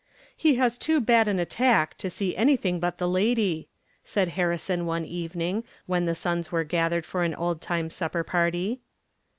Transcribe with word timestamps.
"He 0.35 0.55
has 0.55 0.79
too 0.79 0.99
bad 0.99 1.27
an 1.27 1.37
attack 1.37 1.95
to 1.99 2.09
see 2.09 2.35
anything 2.35 2.79
but 2.79 2.97
the 2.97 3.07
lady," 3.07 3.67
said 4.03 4.29
Harrison 4.29 4.87
one 4.87 5.05
evening 5.05 5.63
when 5.85 6.05
the 6.05 6.15
"Sons" 6.15 6.51
were 6.51 6.63
gathered 6.63 7.05
for 7.05 7.21
an 7.21 7.35
old 7.35 7.61
time 7.61 7.91
supper 7.91 8.23
party. 8.23 8.81